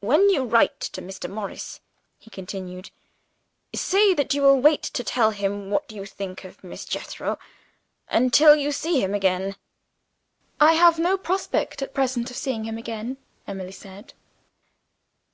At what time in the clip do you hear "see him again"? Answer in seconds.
8.72-9.54